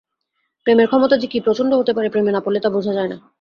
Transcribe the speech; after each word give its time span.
প্রেমের 0.65 0.87
ক্ষমতা 0.87 1.15
যে 1.17 1.27
কী 1.27 1.39
প্রচণ্ড 1.39 1.71
হতে 1.73 1.91
পারে, 1.93 2.07
প্রেমে 2.09 2.31
নাপড়লে 2.31 2.59
তা 2.59 2.69
বোঝা 2.69 2.93
যায 2.93 3.07
না। 3.07 3.17